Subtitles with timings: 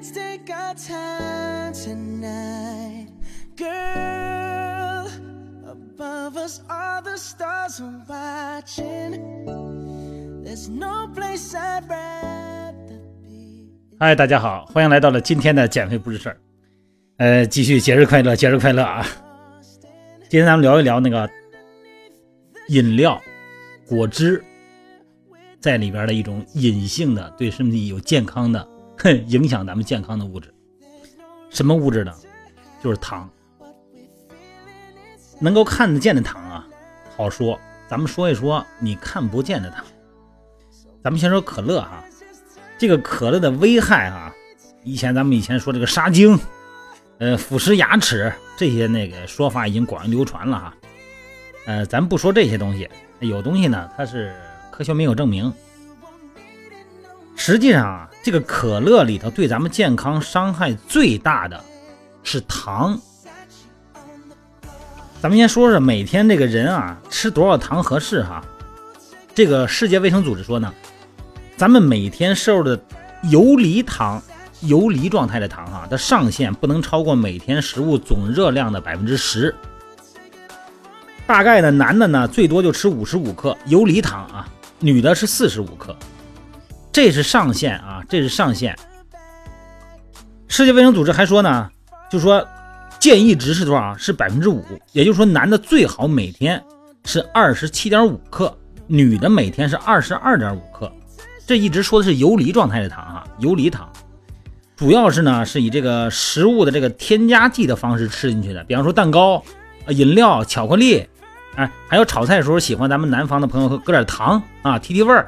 [0.00, 3.08] Let's take our time tonight,
[3.54, 5.10] girl.
[5.68, 9.20] Above us, all the stars are watching.
[10.42, 13.68] There's no place I'd rather be.
[13.98, 16.40] 嗨，大家好，欢迎来到了今天的减肥不是事儿。
[17.18, 19.06] 呃，继续节日快乐，节日快乐啊！
[20.30, 21.28] 今天咱们聊一聊那个
[22.68, 23.20] 饮料、
[23.86, 24.42] 果汁
[25.60, 28.66] 在里边的一种隐性的对身体有健康的
[29.26, 30.52] 影响咱们健康的物质。
[31.50, 32.12] 什么物质呢？
[32.82, 33.28] 就是糖。
[35.38, 36.66] 能够看得见的糖啊，
[37.16, 37.58] 好说。
[37.88, 39.84] 咱们说一说你看不见的糖。
[41.02, 42.04] 咱们先说可乐哈，
[42.78, 44.32] 这个可乐的危害哈，
[44.84, 46.38] 以前咱们以前说这个杀精，
[47.18, 50.74] 呃，腐蚀牙齿这些那个说法已经广为流传了哈。
[51.66, 52.88] 呃，咱不说这些东西，
[53.18, 54.32] 有东西呢，它是
[54.70, 55.52] 科学没有证明。
[57.42, 61.58] 实际上啊，这个可乐里头对咱们健康伤害最大的
[62.22, 63.00] 是糖。
[65.22, 68.44] 咱们先说说每天这个人啊吃多少糖合适哈。
[69.34, 70.70] 这个世界卫生组织说呢，
[71.56, 72.78] 咱们每天摄入的
[73.22, 74.22] 游离糖、
[74.60, 79.54] 游离状态的糖哈，它上限不能超过每天食物总热量的百分之十。
[81.26, 84.46] 大概呢，男的呢最多就吃五十五克游离糖啊，
[84.78, 85.96] 女的是四十五克，
[86.92, 88.76] 这是上限啊，这是上限。
[90.48, 91.70] 世界卫生组织还说呢，
[92.10, 92.46] 就说。
[92.98, 93.96] 建议值是多少？
[93.96, 96.62] 是百分之五，也就是说，男的最好每天
[97.06, 98.54] 是二十七点五克，
[98.86, 100.92] 女的每天是二十二点五克。
[101.46, 103.90] 这一直说的是游离状态的糖哈，游离糖，
[104.76, 109.42] 主要是呢是以这个食物的这个添加剂的方式吃进去的，比方说蛋糕、
[109.88, 111.08] 饮料、巧克力，
[111.54, 115.26] 哎，还有炒菜的时候喜欢咱们南方的朋友搁点糖啊，提提味儿。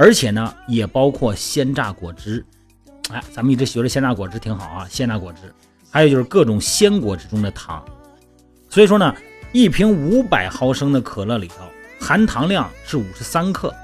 [0.00, 2.42] 而且呢，也包括鲜榨果汁，
[3.10, 5.40] 哎，咱们一直学着鲜榨果汁挺好啊，鲜榨果汁。
[5.90, 7.84] 还有就是各种鲜果之中的糖，
[8.70, 9.14] 所以说呢，
[9.52, 11.56] 一瓶五百毫升的可乐里头
[12.00, 13.74] 含糖量是五十三克。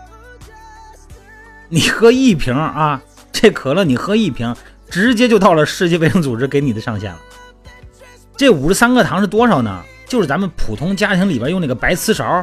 [1.69, 2.99] 你喝一瓶啊，
[3.31, 4.57] 这可乐你喝一瓶，
[4.89, 7.21] 直接就到了世界卫生组织给你的上限了。
[8.39, 9.83] 这五十三克糖是多少呢？
[10.09, 12.43] 就是咱们普通家庭里边用那个白瓷勺，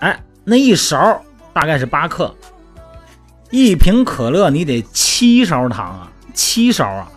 [0.00, 2.34] 哎，那一勺大概是八克。
[3.50, 7.10] 一瓶可乐你得七勺糖啊，七勺啊。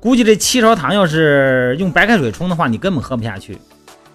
[0.00, 3.56] 估计这七勺糖要是用白开水冲的话，你根本喝不下去。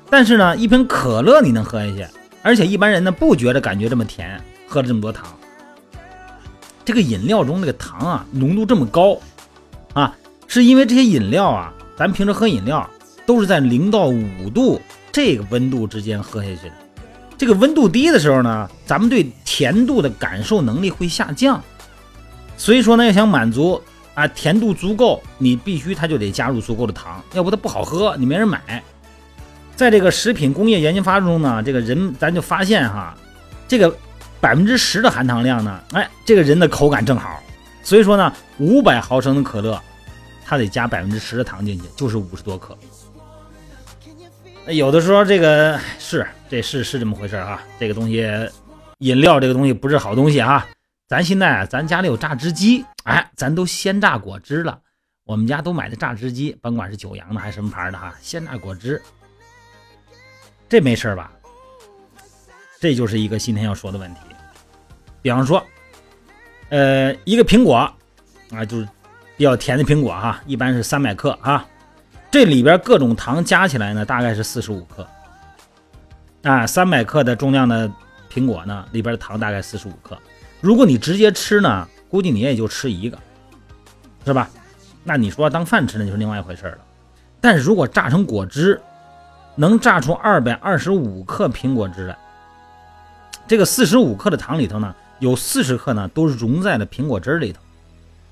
[0.09, 2.08] 但是呢，一瓶可乐你能喝下去，
[2.42, 5.26] 而且一般人呢不觉得感觉这么甜，喝了这么多糖。
[6.84, 9.18] 这个饮料中这个糖啊浓度这么高
[9.94, 10.16] 啊，
[10.47, 12.88] 是因为这些饮料啊，咱平时喝饮料
[13.26, 16.74] 都是在零到五度这个温度之间喝下去的。
[17.38, 21.63] 这个温度低的时候呢，咱们对甜度的感受能力会下降。
[22.57, 23.81] 所以说呢，要想满足。
[24.13, 28.81] 啊，甜度足够，你必须它就得加入足够的糖，要不它不好喝，你没人买。
[29.75, 33.13] 在这个食品工业研究发中呢，这个人咱就发现哈，
[33.67, 33.93] 这个
[34.39, 37.43] 百分之十的含糖量呢，哎，这个人的口感正好。
[37.83, 39.77] 所以说呢，五百毫升的可乐，
[40.45, 42.77] 它得加百分之十的糖进去，就是五十多克。
[44.67, 48.25] 有的时候这个是这是是这么回事啊，这个东西，
[49.05, 50.66] 饮料这个东西不是好东西啊。
[51.07, 54.79] 咱现在啊，咱家里有榨汁机，哎，咱都鲜榨果汁了。
[55.23, 58.99] 我们家都买的榨汁机，甭管是九阳的还是什么牌的哈，鲜榨果汁，
[60.67, 61.31] 这没事吧？
[62.79, 64.21] 这就是一个今天要说的问题。
[65.22, 65.63] 比方说，
[66.69, 67.75] 呃，一个苹果
[68.49, 68.89] 啊，就是
[69.37, 71.63] 比较甜的苹果哈，一般是三百克啊，
[72.31, 75.07] 这里边各种糖加起来呢，大概是四十五克。
[76.41, 77.91] 啊，三百克的重量的
[78.35, 80.18] 苹果呢，里边的糖大概四十五克。
[80.59, 83.18] 如果你直接吃呢，估计你也就吃一个，
[84.25, 84.50] 是吧？
[85.06, 86.79] 那你说当饭吃那就是另外一回事了。
[87.40, 88.81] 但是如果榨成果汁，
[89.56, 92.18] 能榨出二百二十五克苹果汁来。
[93.47, 97.61] 这个四十五克的糖里头呢，有四十克呢都溶在了苹果汁里头。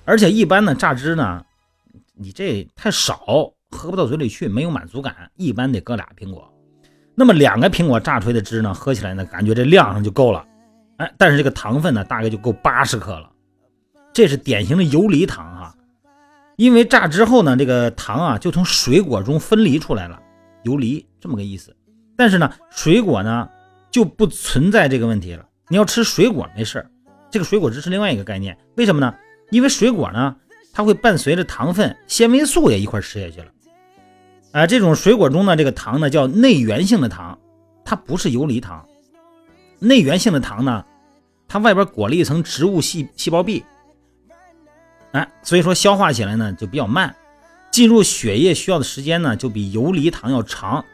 [0.04, 1.46] 而且一般呢榨汁呢，
[2.14, 5.32] 你这太少，喝不到嘴里去，没有满足感。
[5.38, 6.52] 一般得搁俩苹果，
[7.16, 10.46] 那么两个苹果榨出来的汁呢，喝起来呢，感觉这量上就够了。
[10.98, 13.30] 哎，但是这个糖分呢，大概就够八十克了，
[14.14, 15.76] 这是典型的游离糖哈。
[16.56, 20.20] 因为榨之后呢，这个糖啊就从水果中分离出来了，
[20.64, 21.76] 游离这么个意思。
[22.16, 23.50] 但是呢，水果呢
[23.90, 25.46] 就不存在这个问题了。
[25.70, 26.86] 你要吃水果没事
[27.32, 28.56] 这个水果汁是另外一个概念。
[28.76, 29.16] 为什么呢？
[29.50, 30.36] 因为水果呢，
[30.72, 33.48] 它会伴随着糖分、纤维素也一块吃下去了。
[34.54, 37.38] 啊，这种水果中的这个糖呢叫内源性的糖，
[37.84, 38.88] 它不是游离糖。
[39.80, 40.86] 内源性的糖呢，
[41.48, 43.66] 它外边裹了一层植物细细胞壁，
[45.12, 47.16] 哎，所以说消化起来呢就比较慢，
[47.72, 50.86] 进入血液需要的时间呢就比游离糖要长，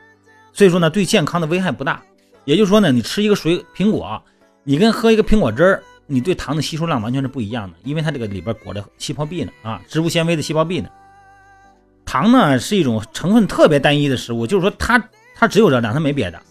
[0.54, 2.02] 所以说呢对健康的危害不大。
[2.46, 4.24] 也就是说呢，你吃一个水苹果，
[4.64, 10.90] 你跟喝一个苹果汁儿，你对糖的吸收量完全是不一样的，因为它这个里边裹着细胞壁呢，啊，植物纤维的细胞壁呢。
[12.10, 15.00] 糖呢是一种成分特别单一的食物，就是说它
[15.36, 16.42] 它只有热量，它没别的。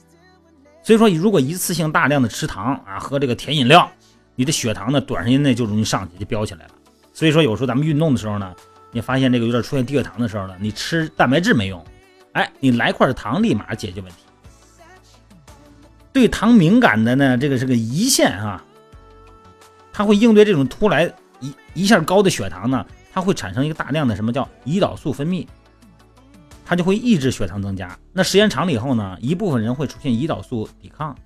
[0.84, 3.90] 所以说，如果一次性大量的吃糖啊，喝这个甜饮料，
[4.37, 6.70] 你的血糖呢短时间内就容易上去，就飙起来了。
[7.12, 8.55] 所以说，有时候咱们运动的时候呢，
[8.93, 11.84] 你发现这个有点出现低血糖的时候呢，你吃蛋白质没用，
[12.34, 14.19] 哎，你来块糖立马解决问题。
[16.12, 18.64] 对糖敏感的呢，这个是个胰腺啊，
[19.93, 22.87] 它会应对这种突来一一下高的血糖呢。
[23.19, 25.44] 它会产生一个大量的什么叫胰岛素分泌，
[26.65, 27.99] 它就会抑制血糖增加。
[28.12, 31.17] 那时间长了以后呢，一部分人会出现胰岛素抵抗，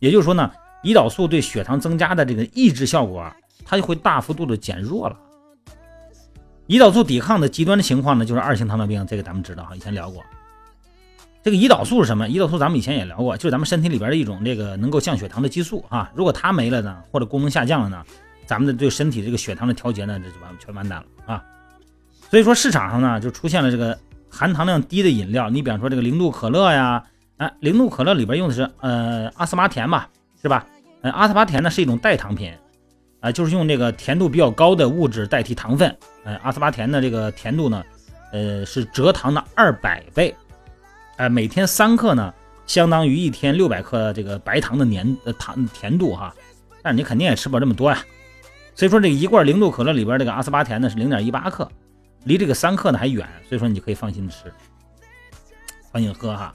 [0.00, 0.50] 也就是说呢，
[0.82, 3.24] 胰岛素对血糖增加的这个抑制效果，
[3.64, 5.16] 它就会大幅度的减弱了。
[6.66, 10.20] 胰岛素抵抗的极端的情况呢，就是二型糖尿病，这个咱们知道哈，以前聊过。
[11.44, 12.26] 这个胰岛素是什么？
[12.26, 16.10] 胰岛素咱们以前也聊过，就是咱们身体里边的一种这个能够降血糖的激素啊。
[16.12, 18.04] 如果它没了呢，或者功能下降了呢？
[18.50, 21.40] 咱们的对身体这个血糖的调节呢，这就完全完蛋了啊！
[22.28, 23.96] 所以说市场上呢就出现了这个
[24.28, 27.00] 含糖量低的饮料，你比方说这个零度可乐呀，
[27.36, 30.08] 哎，零度可乐里边用的是呃阿斯巴甜吧，
[30.42, 30.66] 是吧？
[31.02, 32.52] 呃，阿斯巴甜呢是一种代糖品，
[33.20, 37.84] 啊，就是用这个甜度比较高的物质代替糖分，呃，阿斯巴甜的这个甜度呢，
[38.32, 40.34] 呃，是蔗糖的二百倍，
[41.18, 42.34] 哎，每天三克呢，
[42.66, 46.34] 相当于一天六百克这个白糖的粘呃糖甜度哈，
[46.82, 48.04] 但是你肯定也吃不了这么多呀。
[48.80, 51.70] 所以说，这一罐零度可乐里边这个阿斯巴甜呢是零点一八克，
[52.24, 54.50] 离这个三克呢还远，所以说你就可以放心吃，
[55.92, 56.50] 放心喝哈。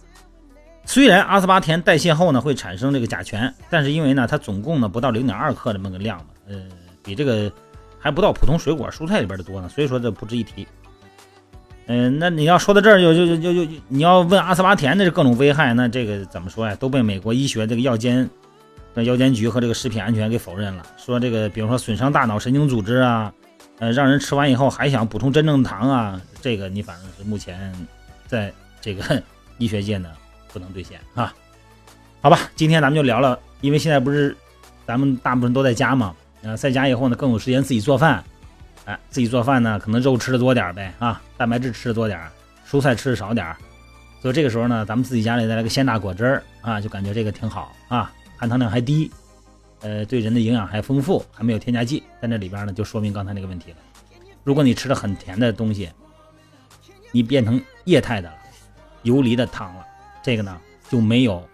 [0.86, 6.64] 虽然阿斯巴甜代谢后呢会产生这个甲醛，但是因为呢它总共呢不到零点二克这么个量嘛，呃，
[7.04, 7.52] 比这个
[8.00, 10.68] 还不到普通水果蔬菜里边的多呢，所以说这不值一提。
[11.86, 16.74] 嗯，那你要说到这儿，就就就就你要问阿斯巴甜的这各种危害，那这个怎么说呀？
[16.78, 18.28] 都被美国医学这个药监。
[18.98, 23.32] 那药监局和这个食品安全给否认了，说这个，比如说损伤大脑神经组织啊，
[23.80, 27.74] 呃，让人吃完以后还想补充真正糖啊，这个你反正是目前
[28.26, 29.22] 在这个
[29.60, 30.10] 医学界呢
[30.54, 31.34] 不能兑现啊。
[32.22, 34.36] 好吧，今天咱们就聊聊，因为现在不是
[34.88, 38.24] 咱们大部分都在家嘛，呃，在家以后呢更有时间自己做饭，
[38.86, 42.18] 哎，自己做饭呢可能肉吃的多点呗啊，蛋白质吃的多点，
[42.66, 43.54] 蔬菜吃的少点，
[44.22, 48.10] 所以这个时候呢，咱们自己家里再来个鲜榨果汁儿啊，就感觉这个挺好啊。
[48.38, 49.12] 含糖量还低，
[49.82, 53.78] 呃，对人的营养还丰富，还没有添加剂，在那里边呢，就说明刚才那个问题了。
[54.44, 55.90] 如果你吃的很甜的东西，
[57.12, 58.36] 你变成液态的了，
[59.04, 59.86] 游离的糖了，
[60.22, 60.60] 这个呢
[60.90, 61.48] 就没有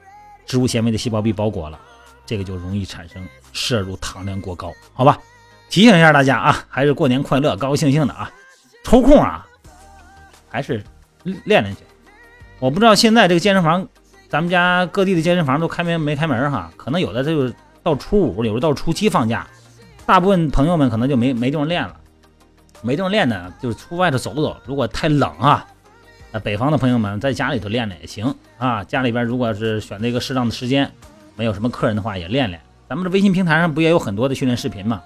[0.46, 1.80] 植物纤维的细胞壁包裹了，
[2.26, 5.20] 这个就容易产生摄入糖量过高，好吧？
[5.70, 8.32] 提醒一下大家啊，还是过年快乐，高高兴兴的啊，
[8.84, 9.48] 抽空啊，
[10.50, 10.84] 还是
[11.24, 11.84] 练练去。
[12.60, 13.88] 我不知道现在这个健身房。
[14.32, 16.72] 咱们家各地的健身房都开门没开门哈？
[16.78, 19.46] 可能有的就到初五，有的到初七放假，
[20.06, 21.94] 大部分朋友们可能就没没地方练了，
[22.82, 24.56] 没地方练呢，就是出外头走走。
[24.66, 25.68] 如果太冷啊，
[26.32, 28.82] 那北方的朋友们在家里头练练也行啊。
[28.86, 30.90] 家里边如果是选择一个适当的时间，
[31.36, 32.58] 没有什么客人的话也练练。
[32.88, 35.02] 咱们这微信平台上不也有很多的训练视频嘛，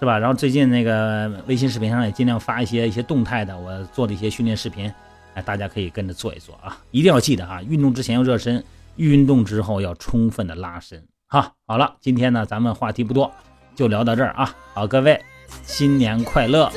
[0.00, 0.18] 是吧？
[0.18, 4.92] 然后最近那个微信视频上也尽量发一些一些动态的，我做的一些训练视频。
[5.34, 6.78] 哎，大家可以跟着做一做啊！
[6.90, 8.62] 一定要记得啊，运动之前要热身，
[8.96, 11.52] 运动之后要充分的拉伸哈。
[11.66, 13.32] 好了，今天呢咱们话题不多，
[13.74, 14.54] 就聊到这儿啊。
[14.74, 15.18] 好，各位，
[15.64, 16.70] 新年快乐！